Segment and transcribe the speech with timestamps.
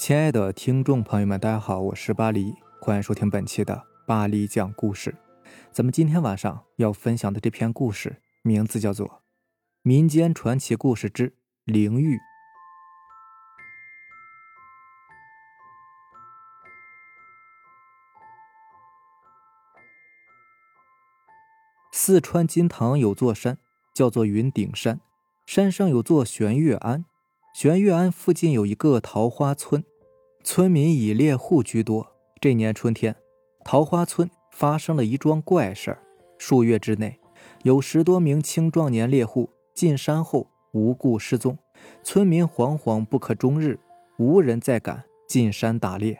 [0.00, 5.14] 亲爱的听众朋友们，大家好，我是巴黎，欢迎收听本期的巴黎讲故事。
[5.70, 9.06] 咱们今天晚上要分享的这篇故事，名字叫做
[9.82, 11.36] 《民间传奇故事之
[11.66, 12.16] 灵玉》。
[21.92, 23.58] 四川金堂有座山，
[23.92, 25.02] 叫做云顶山，
[25.44, 27.04] 山上有座玄月庵，
[27.52, 29.84] 玄月庵附近有一个桃花村。
[30.44, 32.06] 村民以猎户居多。
[32.40, 33.14] 这年春天，
[33.64, 35.98] 桃花村发生了一桩怪事儿。
[36.38, 37.18] 数月之内，
[37.64, 41.58] 有十多名青壮年猎户进山后无故失踪，
[42.02, 43.78] 村民惶惶不可终日，
[44.18, 46.18] 无人再敢进山打猎。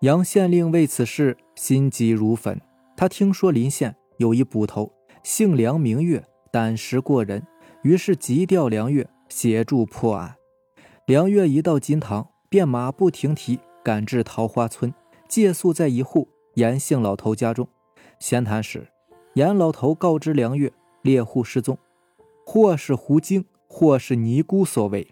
[0.00, 2.60] 杨县令为此事心急如焚。
[2.96, 4.90] 他听说临县有一捕头，
[5.22, 7.46] 姓梁名月，胆识过人，
[7.82, 10.36] 于是急调梁月协助破案。
[11.06, 12.28] 梁月一到金堂。
[12.50, 14.92] 便马不停蹄赶至桃花村，
[15.28, 17.68] 借宿在一户严姓老头家中。
[18.18, 18.88] 闲谈时，
[19.34, 20.72] 严老头告知梁月，
[21.02, 21.78] 猎户失踪，
[22.44, 25.06] 或是狐精，或是尼姑所为。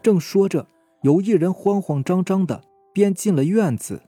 [0.00, 0.66] 正说着，
[1.02, 2.62] 有一人慌慌张张的
[2.94, 4.00] 便进了院子，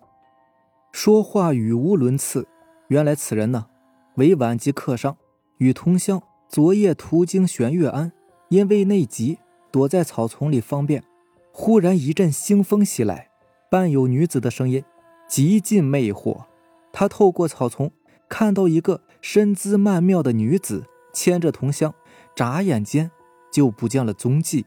[0.90, 2.48] 说话语无伦次。
[2.88, 3.66] 原来此人呢，
[4.14, 5.18] 为晚级客商，
[5.58, 8.10] 与同乡昨夜途经玄月庵，
[8.54, 9.38] 因为内急，
[9.72, 11.02] 躲在草丛里方便。
[11.50, 13.28] 忽然一阵腥风袭来，
[13.68, 14.84] 伴有女子的声音，
[15.28, 16.44] 极尽魅惑。
[16.92, 17.90] 他透过草丛
[18.28, 21.92] 看到一个身姿曼妙的女子牵着同乡，
[22.36, 23.10] 眨眼间
[23.52, 24.64] 就不见了踪迹。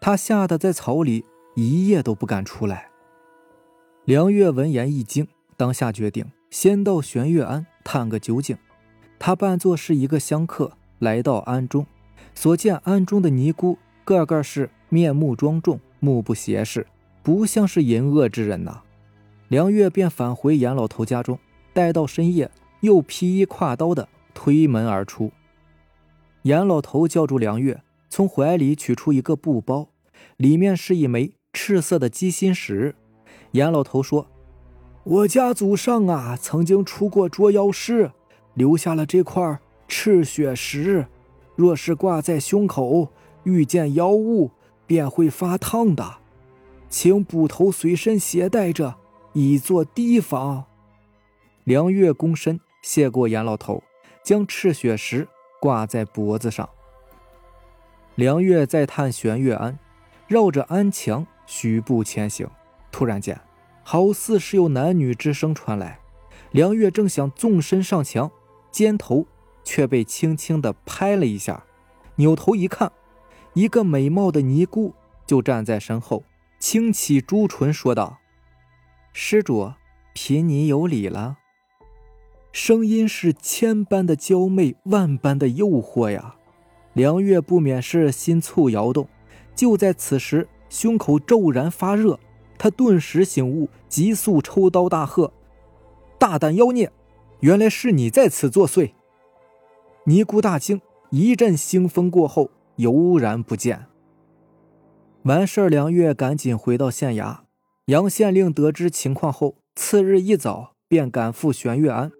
[0.00, 1.24] 他吓得在草里
[1.56, 2.88] 一夜都不敢出来。
[4.04, 8.56] 梁月闻言一惊，当下决定先到玄月庵探个究竟。
[9.18, 11.84] 他扮作是一个香客来到庵中，
[12.40, 15.80] 所见庵中的尼姑个个是面目庄重。
[15.98, 16.86] 目不斜视，
[17.20, 18.82] 不像是淫恶之人呐。
[19.48, 21.36] 梁月便返回严老头家中，
[21.72, 22.48] 待到深夜，
[22.78, 25.32] 又披衣挎刀的推门而出。
[26.42, 29.88] 严老头叫住梁月，从怀里取出一个布包，
[30.36, 32.94] 里面是一枚赤色的鸡心石。
[33.50, 34.28] 严老头说
[35.02, 38.12] ：“我家祖上啊，曾经出过捉妖师，
[38.54, 41.04] 留下了这块赤血石，
[41.58, 43.08] 若是挂在胸口，
[43.42, 44.52] 遇见妖物。”
[44.88, 46.14] 便会发烫的，
[46.88, 48.94] 请捕头随身携带着，
[49.34, 50.64] 以作提防。
[51.64, 53.82] 梁月躬身谢过严老头，
[54.24, 55.28] 将赤血石
[55.60, 56.66] 挂在脖子上。
[58.14, 59.78] 梁月在探玄月庵，
[60.26, 62.48] 绕着庵墙徐步前行。
[62.90, 63.38] 突然间，
[63.82, 66.00] 好似是有男女之声传来。
[66.50, 68.30] 梁月正想纵身上墙，
[68.70, 69.26] 肩头
[69.68, 71.62] 却被轻轻地拍了一下，
[72.16, 72.90] 扭头一看。
[73.52, 74.94] 一个美貌的尼姑
[75.26, 76.24] 就站在身后，
[76.58, 78.16] 轻启朱唇说道
[79.12, 79.70] ：“施主，
[80.14, 81.36] 贫尼有礼了。”
[82.50, 86.36] 声音是千般的娇媚，万般的诱惑呀。
[86.94, 89.06] 梁月不免是心簇摇动。
[89.54, 92.18] 就在此时，胸口骤然发热，
[92.56, 95.30] 他顿时醒悟，急速抽刀大喝
[96.18, 96.90] ：“大胆妖孽！
[97.40, 98.92] 原来是你在此作祟！”
[100.08, 100.80] 尼姑大惊，
[101.10, 102.50] 一阵腥风过后。
[102.76, 103.86] 悠然不见。
[105.24, 107.40] 完事儿，梁月赶紧回到县衙。
[107.86, 112.10] 杨县令得知情况后，次日一早便赶赴玄月庵。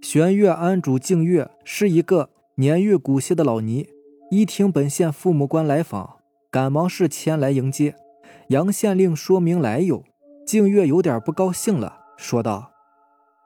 [0.00, 3.88] 玄月庵主静月是一个年逾古稀的老尼，
[4.30, 6.18] 一听本县父母官来访，
[6.52, 7.96] 赶忙是前来迎接。
[8.50, 10.04] 杨县令说明来由，
[10.46, 12.72] 静月有点不高兴了，说道：“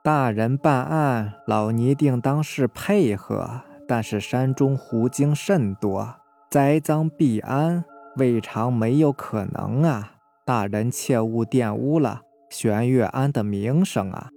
[0.09, 6.15] 大人办案，老尼定当是配合。”但是山中狐精甚多，
[6.51, 7.85] 栽赃必安，
[8.17, 10.15] 未尝没有可能啊！
[10.47, 14.31] 大人切勿玷污了玄月庵的名声啊！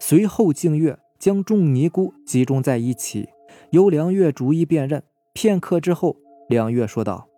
[0.00, 3.28] 随后，静月将众尼姑集中在一起，
[3.72, 5.02] 由梁月逐一辨认。
[5.34, 6.16] 片刻之后，
[6.48, 7.28] 梁月说道：“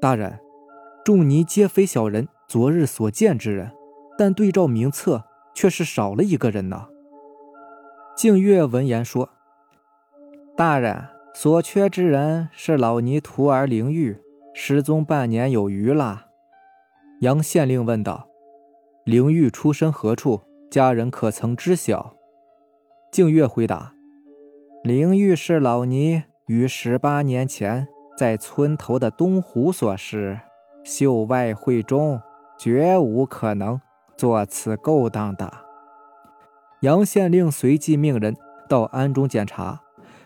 [0.00, 0.38] 大人，
[1.04, 3.72] 众尼皆非小人昨日所见之人，
[4.16, 6.88] 但对照名册，却是少了一个人呢。”
[8.16, 9.28] 静月闻言说。
[10.56, 14.16] 大人所缺之人是老尼徒儿灵玉，
[14.54, 16.26] 失踪半年有余了。
[17.22, 18.28] 杨县令问道
[19.04, 20.42] ：“灵玉出身何处？
[20.70, 22.14] 家人可曾知晓？”
[23.10, 23.94] 静月回答
[24.84, 30.38] ：“灵玉是老尼于十八年前在村头的东湖所失，
[30.84, 32.20] 秀外慧中，
[32.56, 33.80] 绝无可能
[34.16, 35.52] 做此勾当的。”
[36.80, 38.36] 杨县令随即命人
[38.68, 39.80] 到庵中检查。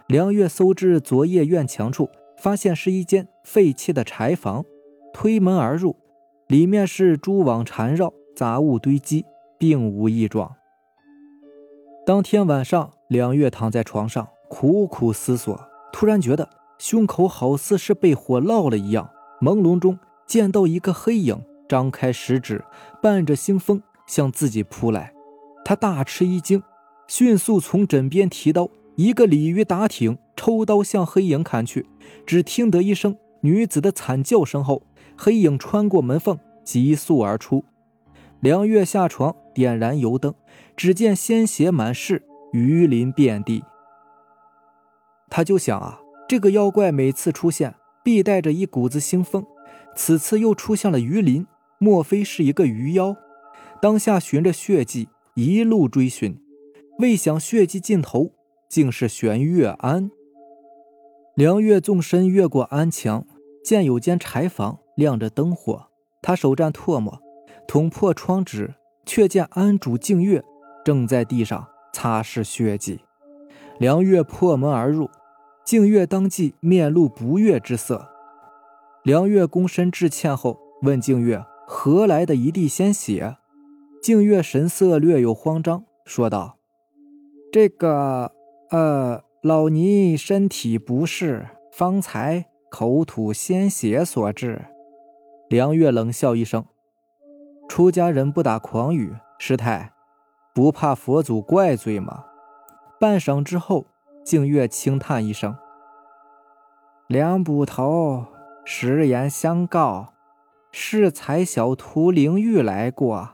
[0.08, 2.08] 梁月搜至昨夜院墙处，
[2.38, 4.64] 发现是一间废弃的柴房，
[5.12, 5.96] 推门而入，
[6.46, 9.26] 里面是蛛网缠绕，杂物堆积，
[9.58, 10.56] 并无异状。
[12.06, 15.55] 当天晚上，梁月躺在床上苦苦思索，
[15.93, 16.49] 突然觉得
[16.79, 19.11] 胸口好似是被火烙了一样。
[19.43, 22.64] 朦胧中见到一个黑影张开食指，
[23.00, 25.12] 伴着腥风向自己扑来，
[25.64, 26.62] 他大吃一惊，
[27.06, 31.86] 迅速从枕边提刀，一个鲤鱼打挺，抽刀向黑影砍去。
[32.26, 34.82] 只听得一声女子的惨叫声后，
[35.16, 37.64] 黑影穿过门缝，急速而出。
[38.40, 40.34] 梁月下床，点燃油灯，
[40.76, 42.22] 只见鲜血满室，
[42.52, 43.64] 鱼鳞遍地。
[45.28, 49.44] 他就想啊，这个妖怪每次出现，必带着一股子腥风，
[49.94, 51.46] 此次又出现了鱼鳞，
[51.78, 53.16] 莫非是一个鱼妖？
[53.80, 56.36] 当下循着血迹一路追寻，
[56.98, 58.32] 未想血迹尽头，
[58.69, 60.10] 竟是玄月庵。
[61.36, 63.25] 梁月纵身越过安墙，
[63.64, 65.86] 见有间柴房亮着灯火。
[66.20, 67.20] 他手蘸唾沫，
[67.69, 68.74] 捅破窗纸，
[69.06, 70.42] 却见庵主静月
[70.84, 73.00] 正在地上擦拭血迹。
[73.78, 75.08] 梁月破门而入，
[75.64, 78.08] 静月当即面露不悦之色。
[79.04, 83.37] 梁月躬身致歉后，问静月何来的一地鲜血。
[84.03, 86.56] 静月神色略有慌张，说道
[87.53, 88.32] ：“这个，
[88.70, 94.65] 呃。”老尼身体不适，方才口吐鲜血所致。
[95.49, 96.65] 梁月冷笑一声
[97.69, 99.93] ：“出家人不打诳语，师太
[100.53, 102.25] 不怕佛祖怪罪吗？”
[102.99, 103.87] 半晌之后，
[104.25, 105.56] 静月轻叹一声
[107.06, 108.26] ：“梁捕头，
[108.65, 110.15] 实言相告，
[110.80, 113.30] 适才小徒灵玉来过，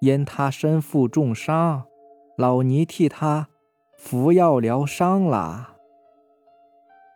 [0.00, 1.84] 因他身负重伤，
[2.36, 3.46] 老尼替他。”
[3.96, 5.76] 服药疗伤了，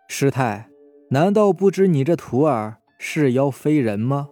[0.08, 0.68] 师太，
[1.10, 4.28] 难道不知你这徒儿是妖非人吗？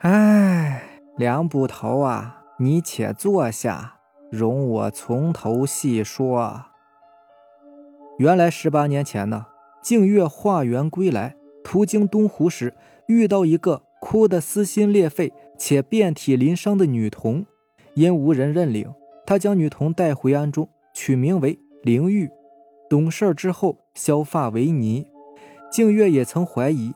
[0.00, 3.96] 哎，梁捕头啊，你且坐下，
[4.30, 6.66] 容我从头细说。
[8.18, 9.46] 原来十八年前呢，
[9.82, 12.74] 静月化缘归来，途经东湖时，
[13.06, 17.46] 遇到一个哭得撕心裂肺且遍体鳞伤的女童，
[17.94, 18.92] 因无人认领。
[19.26, 22.28] 他将女童带回庵中，取名为灵玉。
[22.90, 25.06] 懂事之后，削发为尼。
[25.70, 26.92] 静月也曾怀疑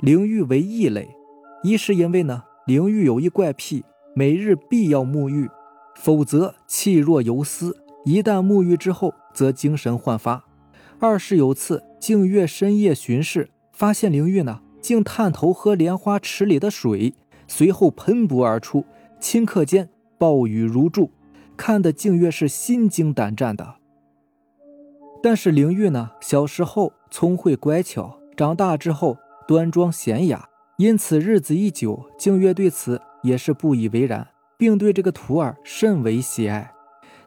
[0.00, 1.08] 灵玉为异类，
[1.62, 3.84] 一是因为呢，灵玉有一怪癖，
[4.14, 5.48] 每日必要沐浴，
[5.94, 10.42] 否则气若游丝，一旦沐浴之后，则精神焕发；
[10.98, 17.14] 二是有次静月深夜巡视，发现灵玉呢，竟探头喝莲花池里的水，
[17.46, 18.84] 随后喷薄而出，
[19.20, 19.88] 顷刻间
[20.18, 21.10] 暴雨如注。
[21.56, 23.74] 看得静月是心惊胆战的。
[25.20, 36.72] 但是灵玉呢，小时候聪慧乖巧，长大之后端庄娴雅，因此日子一久，静月对此也是不以为然，并对这个徒儿甚为喜爱。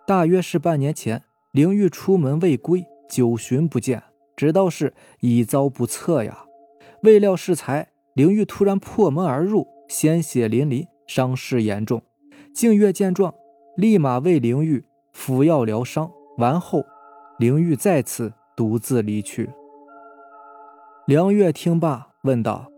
[0.08, 1.22] 大约是半年前，
[1.52, 4.02] 灵玉出门未归，久寻不见，
[4.38, 6.46] 知道是已遭不测呀。
[7.04, 12.02] 未料适才，灵玉突然破门而入，鲜血淋淋，伤势严重。
[12.54, 13.34] 静月见状。
[13.78, 14.84] 立马为灵玉
[15.14, 16.84] 服药疗伤，完后，
[17.40, 19.50] 灵玉再次独自离去。
[21.08, 22.70] 梁月听罢，问道：“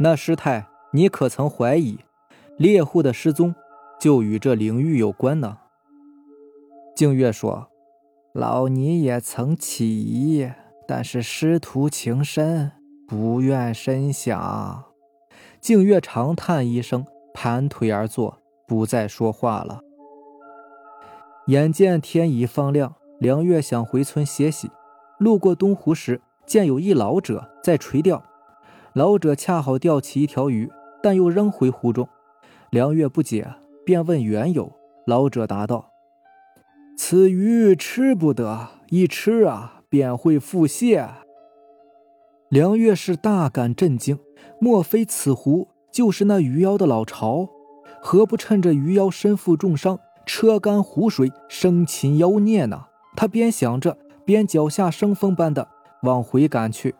[0.00, 1.98] 那师太，你可曾怀疑
[2.56, 3.54] 猎户的失踪
[4.00, 5.58] 就与这灵玉有关呢？”
[6.96, 7.68] 静月说
[8.32, 10.50] ：“老尼也曾起疑，
[10.88, 12.72] 但是师徒情深，
[13.06, 14.84] 不愿深想。”
[15.60, 19.80] 静月长叹一声，盘腿而坐，不再说话了。
[21.46, 24.70] 眼见天已放亮，梁月想回村歇息。
[25.18, 28.22] 路过东湖时，见有一老者在垂钓。
[28.92, 30.70] 老者恰好钓起一条鱼，
[31.02, 32.06] 但又扔回湖中。
[32.70, 33.46] 梁月不解，
[33.86, 34.70] 便问缘由。
[35.06, 35.90] 老者答道
[36.96, 41.08] ：“此鱼吃不得，一吃啊便会腹泻。”
[42.50, 44.18] 梁月是大感震惊，
[44.60, 47.48] 莫非此湖就是那鱼妖的老巢？
[48.00, 49.98] 何不趁着鱼妖身负重伤？
[50.26, 52.86] 车干湖水，生擒妖孽呢？
[53.16, 55.68] 他边想着，边脚下生风般的
[56.02, 56.94] 往回赶去。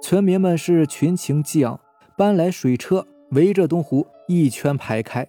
[0.00, 1.80] 村民们是群情激昂，
[2.16, 5.26] 搬来水车，围着东湖一圈排开。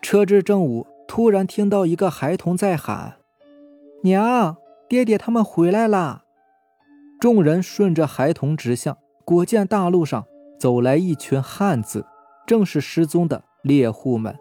[0.00, 3.16] 车至正午，突然听到一个孩童在喊
[4.04, 4.56] ：“娘，
[4.88, 6.24] 爹爹他们回来啦！”
[7.20, 10.24] 众人顺着孩童指向，果见大路上
[10.56, 12.06] 走来一群汉子，
[12.46, 14.36] 正是失踪的猎户们。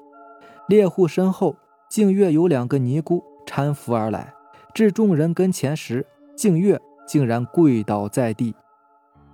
[0.68, 1.56] 猎户身后，
[1.90, 4.32] 静月有两个尼姑搀扶而来，
[4.76, 6.06] 至众人跟前时，
[6.36, 8.54] 静月竟然跪倒在地。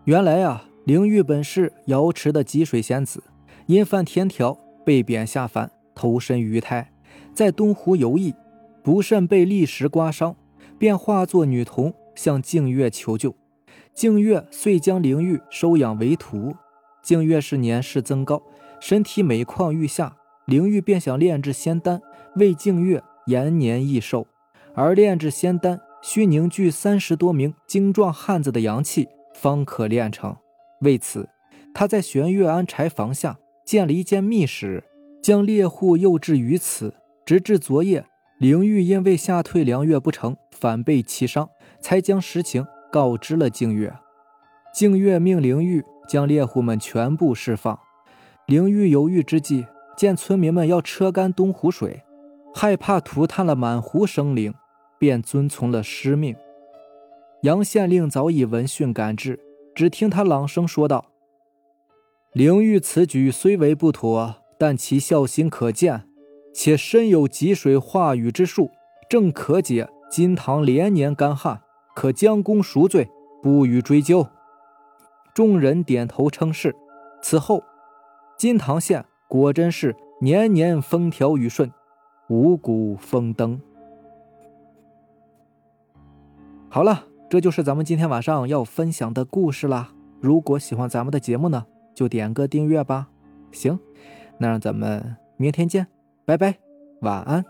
[0.05, 3.21] 原来啊，灵玉本是瑶池的吉水仙子，
[3.65, 6.93] 因犯天条被贬下凡，投身鱼胎，
[7.33, 8.33] 在东湖游弋，
[8.81, 10.33] 不慎被砾石刮伤，
[10.77, 13.35] 便化作女童向静月求救。
[13.93, 16.55] 静月遂将灵玉收养为徒。
[17.01, 18.41] 静月是年事增高，
[18.79, 20.15] 身体每况愈下，
[20.45, 22.01] 灵玉便想炼制仙丹，
[22.35, 24.25] 为静月延年益寿。
[24.73, 29.07] 而炼制仙丹需凝聚三十多名精壮汉子的阳气。
[29.33, 30.35] 方可炼成。
[30.81, 31.27] 为此，
[31.73, 34.83] 他在玄月庵柴房下建了一间密室，
[35.21, 36.93] 将猎户诱至于此。
[37.25, 38.05] 直至昨夜，
[38.37, 41.49] 灵玉因为吓退良月不成，反被其伤，
[41.83, 43.93] 才将实情告知了静月。
[44.73, 47.77] 静月命灵玉将猎户们全部释放。
[48.47, 52.03] 灵玉犹豫之际，见村民们要车干东湖水，
[52.55, 54.53] 害怕涂炭了满湖生灵，
[54.97, 56.35] 便遵从了师命。
[57.43, 59.39] 杨县令早已闻讯赶至，
[59.75, 61.11] 只听他朗声说道
[62.33, 66.07] ：“灵玉此举虽为不妥，但其孝心可见，
[66.53, 68.71] 且身有积水化雨之术，
[69.09, 71.61] 正可解金堂连年干旱，
[71.93, 73.09] 可将功赎罪，
[73.41, 74.27] 不予追究。”
[75.33, 76.75] 众人点头称是。
[77.21, 77.63] 此后，
[78.37, 81.71] 金堂县果真是年年风调雨顺，
[82.29, 83.59] 五谷丰登。
[86.69, 87.05] 好了。
[87.29, 89.91] 这就是咱们今天晚上要分享的故事啦。
[90.21, 93.07] 如果喜欢咱们的节目呢，就点个订阅吧。
[93.51, 93.79] 行，
[94.37, 95.87] 那让咱们明天见，
[96.25, 96.59] 拜拜，
[97.01, 97.43] 晚安。